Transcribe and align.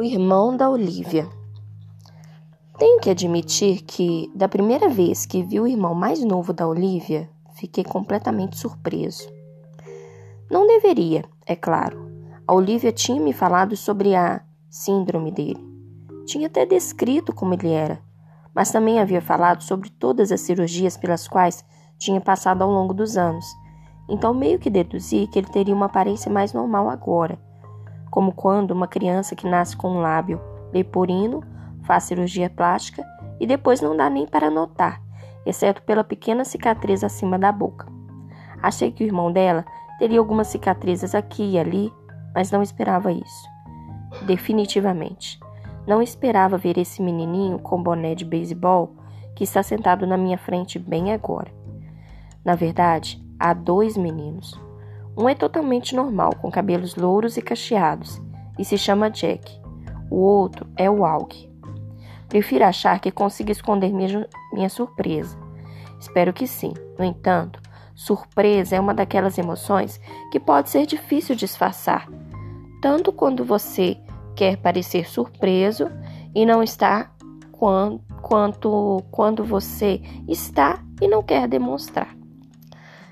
O 0.00 0.02
irmão 0.02 0.56
da 0.56 0.70
Olivia. 0.70 1.28
Tenho 2.78 3.00
que 3.00 3.10
admitir 3.10 3.82
que, 3.82 4.32
da 4.34 4.48
primeira 4.48 4.88
vez 4.88 5.26
que 5.26 5.42
vi 5.42 5.60
o 5.60 5.66
irmão 5.66 5.94
mais 5.94 6.24
novo 6.24 6.54
da 6.54 6.66
Olivia, 6.66 7.28
fiquei 7.52 7.84
completamente 7.84 8.56
surpreso. 8.56 9.28
Não 10.50 10.66
deveria, 10.66 11.22
é 11.44 11.54
claro. 11.54 12.10
A 12.48 12.54
Olivia 12.54 12.90
tinha 12.90 13.20
me 13.20 13.34
falado 13.34 13.76
sobre 13.76 14.14
a 14.16 14.40
síndrome 14.70 15.30
dele. 15.30 15.62
Tinha 16.24 16.46
até 16.46 16.64
descrito 16.64 17.34
como 17.34 17.52
ele 17.52 17.68
era, 17.68 18.00
mas 18.54 18.72
também 18.72 18.98
havia 18.98 19.20
falado 19.20 19.62
sobre 19.62 19.90
todas 19.90 20.32
as 20.32 20.40
cirurgias 20.40 20.96
pelas 20.96 21.28
quais 21.28 21.62
tinha 21.98 22.22
passado 22.22 22.62
ao 22.62 22.70
longo 22.70 22.94
dos 22.94 23.18
anos. 23.18 23.44
Então 24.08 24.32
meio 24.32 24.58
que 24.58 24.70
deduzi 24.70 25.26
que 25.26 25.38
ele 25.38 25.48
teria 25.48 25.74
uma 25.74 25.84
aparência 25.84 26.32
mais 26.32 26.54
normal 26.54 26.88
agora 26.88 27.38
como 28.10 28.32
quando 28.32 28.72
uma 28.72 28.88
criança 28.88 29.36
que 29.36 29.48
nasce 29.48 29.76
com 29.76 29.90
um 29.90 30.00
lábio 30.00 30.40
leporino 30.72 31.42
faz 31.82 32.04
cirurgia 32.04 32.50
plástica 32.50 33.04
e 33.38 33.46
depois 33.46 33.80
não 33.80 33.96
dá 33.96 34.10
nem 34.10 34.26
para 34.26 34.50
notar, 34.50 35.00
exceto 35.46 35.82
pela 35.82 36.04
pequena 36.04 36.44
cicatriz 36.44 37.02
acima 37.02 37.38
da 37.38 37.50
boca. 37.50 37.86
Achei 38.62 38.92
que 38.92 39.02
o 39.02 39.06
irmão 39.06 39.32
dela 39.32 39.64
teria 39.98 40.18
algumas 40.18 40.48
cicatrizes 40.48 41.14
aqui 41.14 41.52
e 41.52 41.58
ali, 41.58 41.92
mas 42.34 42.50
não 42.50 42.62
esperava 42.62 43.10
isso. 43.10 43.48
Definitivamente. 44.26 45.38
Não 45.86 46.02
esperava 46.02 46.58
ver 46.58 46.76
esse 46.76 47.02
menininho 47.02 47.58
com 47.58 47.82
boné 47.82 48.14
de 48.14 48.24
beisebol 48.24 48.94
que 49.34 49.44
está 49.44 49.62
sentado 49.62 50.06
na 50.06 50.16
minha 50.16 50.36
frente 50.36 50.78
bem 50.78 51.12
agora. 51.12 51.50
Na 52.44 52.54
verdade, 52.54 53.22
há 53.38 53.52
dois 53.54 53.96
meninos. 53.96 54.60
Um 55.20 55.28
é 55.28 55.34
totalmente 55.34 55.94
normal, 55.94 56.34
com 56.40 56.50
cabelos 56.50 56.96
louros 56.96 57.36
e 57.36 57.42
cacheados, 57.42 58.18
e 58.58 58.64
se 58.64 58.78
chama 58.78 59.10
Jack. 59.10 59.60
O 60.10 60.16
outro 60.16 60.66
é 60.78 60.90
o 60.90 61.04
Aug. 61.04 61.46
Prefiro 62.26 62.64
achar 62.64 62.98
que 63.00 63.10
consigo 63.10 63.50
esconder 63.50 63.92
minha, 63.92 64.26
minha 64.50 64.70
surpresa. 64.70 65.36
Espero 66.00 66.32
que 66.32 66.46
sim. 66.46 66.72
No 66.98 67.04
entanto, 67.04 67.60
surpresa 67.94 68.76
é 68.76 68.80
uma 68.80 68.94
daquelas 68.94 69.36
emoções 69.36 70.00
que 70.32 70.40
pode 70.40 70.70
ser 70.70 70.86
difícil 70.86 71.36
disfarçar, 71.36 72.08
tanto 72.80 73.12
quando 73.12 73.44
você 73.44 73.98
quer 74.34 74.56
parecer 74.56 75.06
surpreso 75.06 75.90
e 76.34 76.46
não 76.46 76.62
está, 76.62 77.10
quanto 78.22 79.04
quando 79.10 79.44
você 79.44 80.00
está 80.26 80.82
e 80.98 81.06
não 81.06 81.22
quer 81.22 81.46
demonstrar. 81.46 82.16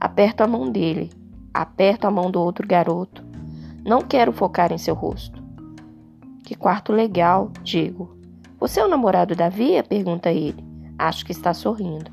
Aperto 0.00 0.42
a 0.42 0.46
mão 0.46 0.72
dele 0.72 1.19
Aperto 1.52 2.06
a 2.06 2.10
mão 2.10 2.30
do 2.30 2.40
outro 2.40 2.66
garoto. 2.66 3.24
Não 3.84 4.02
quero 4.02 4.32
focar 4.32 4.72
em 4.72 4.78
seu 4.78 4.94
rosto. 4.94 5.42
Que 6.44 6.54
quarto 6.54 6.92
legal, 6.92 7.50
digo. 7.62 8.16
Você 8.58 8.78
é 8.78 8.84
o 8.84 8.88
namorado 8.88 9.34
da 9.34 9.48
Via? 9.48 9.82
pergunta 9.82 10.30
ele. 10.30 10.64
Acho 10.98 11.24
que 11.24 11.32
está 11.32 11.52
sorrindo. 11.54 12.10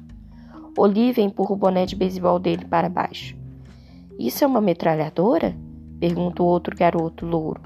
Olivia 0.78 1.24
empurra 1.24 1.54
o 1.54 1.58
boné 1.58 1.86
de 1.86 1.96
beisebol 1.96 2.40
dele 2.40 2.66
para 2.66 2.90
baixo. 2.90 3.36
Isso 4.18 4.44
é 4.44 4.48
uma 4.48 4.62
metralhadora? 4.62 5.56
pergunta 6.00 6.42
o 6.42 6.46
outro 6.46 6.76
garoto 6.76 7.26
louro. 7.26 7.62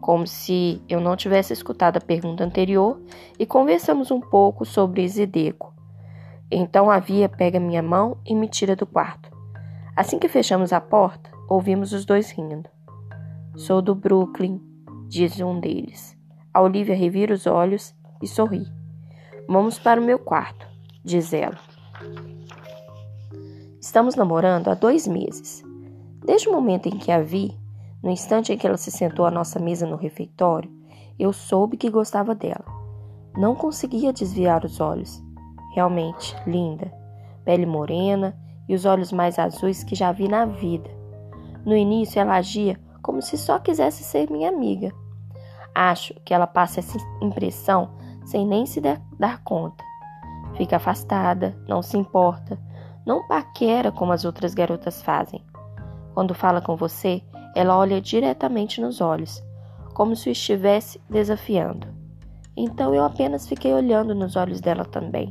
Como 0.00 0.26
se 0.26 0.80
eu 0.88 1.00
não 1.00 1.16
tivesse 1.16 1.52
escutado 1.52 1.98
a 1.98 2.00
pergunta 2.00 2.44
anterior 2.44 3.00
e 3.38 3.44
conversamos 3.44 4.10
um 4.10 4.20
pouco 4.20 4.64
sobre 4.64 5.06
Zideco. 5.06 5.74
Então 6.50 6.90
a 6.90 6.98
Via 6.98 7.28
pega 7.28 7.60
minha 7.60 7.82
mão 7.82 8.16
e 8.24 8.34
me 8.34 8.48
tira 8.48 8.74
do 8.74 8.86
quarto. 8.86 9.25
Assim 9.96 10.18
que 10.18 10.28
fechamos 10.28 10.74
a 10.74 10.80
porta, 10.80 11.30
ouvimos 11.48 11.94
os 11.94 12.04
dois 12.04 12.30
rindo. 12.30 12.68
Sou 13.56 13.80
do 13.80 13.94
Brooklyn, 13.94 14.60
diz 15.08 15.40
um 15.40 15.58
deles. 15.58 16.14
A 16.52 16.60
Olivia 16.60 16.94
revira 16.94 17.32
os 17.32 17.46
olhos 17.46 17.94
e 18.20 18.26
sorri. 18.28 18.66
Vamos 19.48 19.78
para 19.78 19.98
o 19.98 20.04
meu 20.04 20.18
quarto, 20.18 20.66
diz 21.02 21.32
ela. 21.32 21.58
Estamos 23.80 24.14
namorando 24.16 24.68
há 24.68 24.74
dois 24.74 25.06
meses. 25.06 25.64
Desde 26.26 26.46
o 26.46 26.52
momento 26.52 26.88
em 26.90 26.98
que 26.98 27.10
a 27.10 27.22
vi, 27.22 27.58
no 28.02 28.10
instante 28.10 28.52
em 28.52 28.58
que 28.58 28.66
ela 28.66 28.76
se 28.76 28.90
sentou 28.90 29.24
à 29.24 29.30
nossa 29.30 29.58
mesa 29.58 29.86
no 29.86 29.96
refeitório, 29.96 30.70
eu 31.18 31.32
soube 31.32 31.78
que 31.78 31.88
gostava 31.88 32.34
dela. 32.34 32.66
Não 33.34 33.54
conseguia 33.54 34.12
desviar 34.12 34.62
os 34.62 34.78
olhos. 34.78 35.22
Realmente 35.74 36.36
linda, 36.46 36.92
pele 37.46 37.64
morena 37.64 38.36
e 38.68 38.74
os 38.74 38.84
olhos 38.84 39.12
mais 39.12 39.38
azuis 39.38 39.84
que 39.84 39.94
já 39.94 40.12
vi 40.12 40.28
na 40.28 40.44
vida. 40.44 40.90
No 41.64 41.76
início 41.76 42.20
ela 42.20 42.36
agia 42.36 42.78
como 43.02 43.22
se 43.22 43.38
só 43.38 43.58
quisesse 43.58 44.02
ser 44.02 44.30
minha 44.30 44.48
amiga. 44.48 44.92
Acho 45.74 46.14
que 46.24 46.34
ela 46.34 46.46
passa 46.46 46.80
essa 46.80 46.98
impressão 47.20 47.90
sem 48.24 48.46
nem 48.46 48.66
se 48.66 48.80
dar 48.80 49.42
conta. 49.44 49.84
Fica 50.56 50.76
afastada, 50.76 51.56
não 51.68 51.82
se 51.82 51.96
importa, 51.96 52.58
não 53.04 53.26
paquera 53.28 53.92
como 53.92 54.10
as 54.10 54.24
outras 54.24 54.54
garotas 54.54 55.00
fazem. 55.02 55.44
Quando 56.14 56.34
fala 56.34 56.60
com 56.60 56.74
você, 56.74 57.22
ela 57.54 57.78
olha 57.78 58.00
diretamente 58.00 58.80
nos 58.80 59.00
olhos, 59.00 59.40
como 59.94 60.16
se 60.16 60.28
o 60.28 60.32
estivesse 60.32 61.00
desafiando. 61.08 61.86
Então 62.56 62.94
eu 62.94 63.04
apenas 63.04 63.46
fiquei 63.46 63.72
olhando 63.72 64.14
nos 64.14 64.34
olhos 64.34 64.60
dela 64.60 64.84
também, 64.84 65.30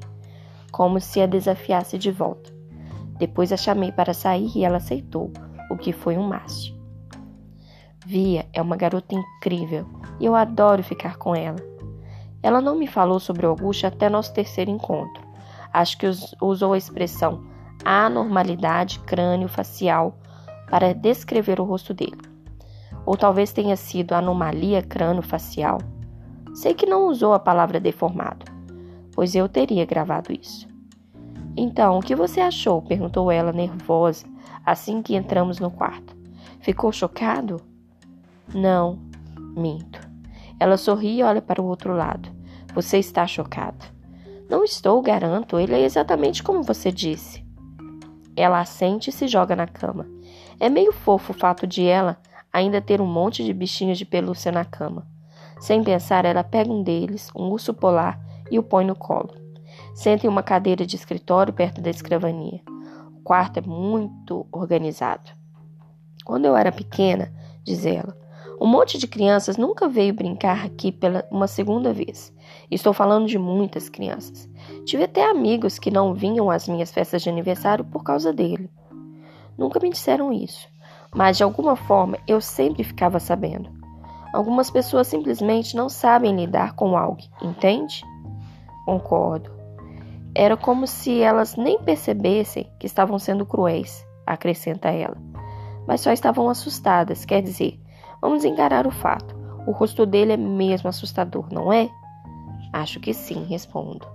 como 0.71 1.01
se 1.01 1.19
a 1.19 1.25
desafiasse 1.25 1.97
de 1.97 2.11
volta. 2.11 2.54
Depois 3.17 3.51
a 3.51 3.57
chamei 3.57 3.91
para 3.91 4.13
sair 4.13 4.51
e 4.55 4.63
ela 4.63 4.77
aceitou, 4.77 5.31
o 5.69 5.77
que 5.77 5.93
foi 5.93 6.17
um 6.17 6.27
máximo. 6.27 6.75
Via 8.05 8.45
é 8.53 8.61
uma 8.61 8.75
garota 8.75 9.15
incrível 9.15 9.87
e 10.19 10.25
eu 10.25 10.35
adoro 10.35 10.83
ficar 10.83 11.17
com 11.17 11.35
ela. 11.35 11.57
Ela 12.43 12.61
não 12.61 12.75
me 12.75 12.85
falou 12.85 13.19
sobre 13.19 13.45
Augusto 13.45 13.87
até 13.87 14.09
nosso 14.09 14.33
terceiro 14.33 14.69
encontro. 14.69 15.23
Acho 15.73 15.97
que 15.97 16.05
usou 16.41 16.73
a 16.73 16.77
expressão 16.77 17.43
anormalidade 17.83 18.99
crânio-facial 18.99 20.17
para 20.69 20.93
descrever 20.93 21.59
o 21.59 21.63
rosto 21.63 21.93
dele. 21.93 22.21
Ou 23.05 23.15
talvez 23.15 23.51
tenha 23.51 23.75
sido 23.75 24.13
anomalia 24.13 24.81
crânio-facial. 24.81 25.79
Sei 26.53 26.73
que 26.73 26.85
não 26.85 27.07
usou 27.07 27.33
a 27.33 27.39
palavra 27.39 27.79
deformado, 27.79 28.45
pois 29.13 29.35
eu 29.35 29.47
teria 29.47 29.85
gravado 29.85 30.31
isso. 30.31 30.67
Então, 31.57 31.97
o 31.97 32.01
que 32.01 32.15
você 32.15 32.41
achou? 32.41 32.81
perguntou 32.81 33.31
ela, 33.31 33.53
nervosa, 33.53 34.25
assim 34.65 35.01
que 35.01 35.15
entramos 35.15 35.59
no 35.59 35.71
quarto. 35.71 36.15
Ficou 36.59 36.91
chocado? 36.91 37.61
Não, 38.53 38.99
minto. 39.55 39.99
Ela 40.59 40.77
sorri 40.77 41.19
e 41.19 41.23
olha 41.23 41.41
para 41.41 41.61
o 41.61 41.65
outro 41.65 41.95
lado. 41.95 42.29
Você 42.73 42.97
está 42.97 43.25
chocado. 43.25 43.85
Não 44.49 44.63
estou, 44.63 45.01
garanto. 45.01 45.59
Ele 45.59 45.73
é 45.73 45.81
exatamente 45.81 46.43
como 46.43 46.61
você 46.61 46.91
disse. 46.91 47.45
Ela 48.35 48.59
assente 48.59 49.09
e 49.09 49.13
se 49.13 49.27
joga 49.27 49.55
na 49.55 49.67
cama. 49.67 50.05
É 50.59 50.69
meio 50.69 50.91
fofo 50.91 51.31
o 51.31 51.35
fato 51.35 51.65
de 51.65 51.85
ela 51.85 52.17
ainda 52.51 52.81
ter 52.81 53.01
um 53.01 53.05
monte 53.05 53.43
de 53.43 53.53
bichinhos 53.53 53.97
de 53.97 54.05
pelúcia 54.05 54.51
na 54.51 54.63
cama. 54.63 55.05
Sem 55.59 55.83
pensar, 55.83 56.25
ela 56.25 56.43
pega 56.43 56.71
um 56.71 56.83
deles, 56.83 57.29
um 57.35 57.49
urso 57.49 57.73
polar, 57.73 58.19
e 58.49 58.57
o 58.57 58.63
põe 58.63 58.85
no 58.85 58.95
colo. 58.95 59.44
Senta 59.95 60.25
em 60.25 60.29
uma 60.29 60.43
cadeira 60.43 60.85
de 60.85 60.97
escritório 60.97 61.53
perto 61.53 61.79
da 61.79 61.89
escrivania. 61.89 62.59
O 63.17 63.21
quarto 63.23 63.59
é 63.59 63.61
muito 63.61 64.45
organizado. 64.51 65.31
Quando 66.25 66.43
eu 66.43 66.57
era 66.57 66.69
pequena, 66.69 67.33
diz 67.63 67.85
ela, 67.85 68.13
um 68.59 68.67
monte 68.67 68.97
de 68.97 69.07
crianças 69.07 69.55
nunca 69.55 69.87
veio 69.87 70.13
brincar 70.13 70.65
aqui 70.65 70.91
pela 70.91 71.25
uma 71.31 71.47
segunda 71.47 71.93
vez. 71.93 72.33
Estou 72.69 72.91
falando 72.91 73.25
de 73.25 73.39
muitas 73.39 73.87
crianças. 73.87 74.49
Tive 74.85 75.05
até 75.05 75.29
amigos 75.31 75.79
que 75.79 75.89
não 75.89 76.13
vinham 76.13 76.51
às 76.51 76.67
minhas 76.67 76.91
festas 76.91 77.21
de 77.21 77.29
aniversário 77.29 77.85
por 77.85 78.03
causa 78.03 78.33
dele. 78.33 78.69
Nunca 79.57 79.79
me 79.79 79.89
disseram 79.89 80.33
isso, 80.33 80.67
mas 81.15 81.37
de 81.37 81.43
alguma 81.43 81.77
forma 81.77 82.17
eu 82.27 82.41
sempre 82.41 82.83
ficava 82.83 83.17
sabendo. 83.17 83.69
Algumas 84.33 84.69
pessoas 84.69 85.07
simplesmente 85.07 85.73
não 85.73 85.87
sabem 85.87 86.35
lidar 86.35 86.73
com 86.73 86.97
algo, 86.97 87.21
entende? 87.41 88.03
Concordo. 88.85 89.54
Era 90.37 90.57
como 90.57 90.85
se 90.85 91.21
elas 91.21 91.55
nem 91.55 91.79
percebessem 91.79 92.69
que 92.77 92.85
estavam 92.85 93.17
sendo 93.17 93.45
cruéis, 93.45 94.05
acrescenta 94.27 94.89
ela. 94.89 95.15
Mas 95.87 96.01
só 96.01 96.11
estavam 96.11 96.49
assustadas, 96.49 97.23
quer 97.23 97.41
dizer, 97.41 97.79
vamos 98.21 98.43
encarar 98.43 98.85
o 98.85 98.91
fato. 98.91 99.33
O 99.65 99.71
rosto 99.71 100.05
dele 100.05 100.33
é 100.33 100.37
mesmo 100.37 100.89
assustador, 100.89 101.47
não 101.53 101.71
é? 101.71 101.89
Acho 102.73 102.99
que 102.99 103.13
sim, 103.13 103.45
respondo. 103.45 104.05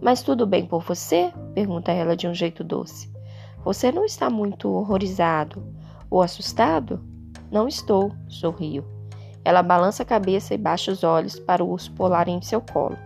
Mas 0.00 0.22
tudo 0.22 0.46
bem 0.46 0.64
por 0.64 0.82
você? 0.82 1.30
pergunta 1.54 1.92
ela 1.92 2.16
de 2.16 2.26
um 2.26 2.32
jeito 2.32 2.64
doce. 2.64 3.12
Você 3.62 3.92
não 3.92 4.06
está 4.06 4.30
muito 4.30 4.72
horrorizado 4.72 5.62
ou 6.08 6.22
assustado? 6.22 7.04
Não 7.50 7.68
estou, 7.68 8.10
sorrio. 8.26 8.86
Ela 9.44 9.62
balança 9.62 10.02
a 10.02 10.06
cabeça 10.06 10.54
e 10.54 10.58
baixa 10.58 10.90
os 10.90 11.04
olhos 11.04 11.38
para 11.38 11.62
o 11.62 11.68
urso 11.68 11.92
polar 11.92 12.26
em 12.26 12.40
seu 12.40 12.62
colo. 12.62 12.96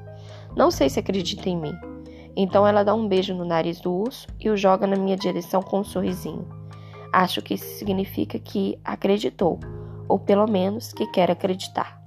Não 0.56 0.70
sei 0.70 0.88
se 0.88 1.00
acredita 1.00 1.48
em 1.48 1.56
mim, 1.56 1.74
então 2.36 2.66
ela 2.66 2.82
dá 2.82 2.94
um 2.94 3.06
beijo 3.06 3.34
no 3.34 3.44
nariz 3.44 3.80
do 3.80 3.92
urso 3.92 4.26
e 4.40 4.50
o 4.50 4.56
joga 4.56 4.86
na 4.86 4.96
minha 4.96 5.16
direção 5.16 5.62
com 5.62 5.80
um 5.80 5.84
sorrisinho. 5.84 6.46
Acho 7.12 7.42
que 7.42 7.54
isso 7.54 7.78
significa 7.78 8.38
que 8.38 8.78
acreditou, 8.84 9.60
ou 10.08 10.18
pelo 10.18 10.46
menos 10.46 10.92
que 10.92 11.06
quer 11.08 11.30
acreditar. 11.30 12.01